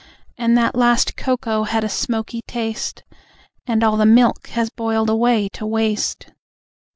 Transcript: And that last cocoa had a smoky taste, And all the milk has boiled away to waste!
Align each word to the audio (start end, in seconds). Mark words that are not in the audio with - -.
And 0.35 0.57
that 0.57 0.73
last 0.73 1.15
cocoa 1.15 1.61
had 1.61 1.83
a 1.83 1.87
smoky 1.87 2.41
taste, 2.47 3.03
And 3.67 3.83
all 3.83 3.97
the 3.97 4.05
milk 4.07 4.47
has 4.47 4.71
boiled 4.71 5.11
away 5.11 5.47
to 5.49 5.67
waste! 5.67 6.29